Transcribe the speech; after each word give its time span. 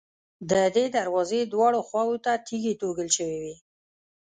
د 0.49 0.51
دې 0.75 0.85
دروازې 0.97 1.39
دواړو 1.43 1.79
خواوو 1.87 2.21
ته 2.25 2.31
تیږې 2.47 2.73
توږل 2.81 3.09
شوې 3.17 3.37
وې. 3.43 3.55